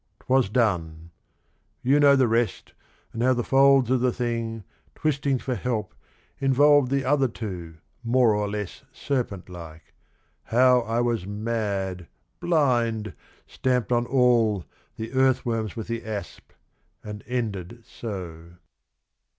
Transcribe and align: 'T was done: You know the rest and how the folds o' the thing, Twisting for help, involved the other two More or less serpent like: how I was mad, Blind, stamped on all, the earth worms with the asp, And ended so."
'T 0.19 0.25
was 0.27 0.49
done: 0.49 1.11
You 1.83 1.99
know 1.99 2.15
the 2.15 2.27
rest 2.27 2.73
and 3.13 3.21
how 3.21 3.35
the 3.35 3.43
folds 3.43 3.91
o' 3.91 3.97
the 3.97 4.11
thing, 4.11 4.63
Twisting 4.95 5.37
for 5.37 5.53
help, 5.53 5.93
involved 6.39 6.89
the 6.89 7.05
other 7.05 7.27
two 7.27 7.75
More 8.03 8.33
or 8.33 8.49
less 8.49 8.83
serpent 8.91 9.47
like: 9.47 9.93
how 10.45 10.79
I 10.79 11.01
was 11.01 11.27
mad, 11.27 12.07
Blind, 12.39 13.13
stamped 13.45 13.91
on 13.91 14.07
all, 14.07 14.65
the 14.95 15.13
earth 15.13 15.45
worms 15.45 15.75
with 15.75 15.85
the 15.87 16.03
asp, 16.03 16.49
And 17.03 17.23
ended 17.27 17.83
so." 17.85 18.53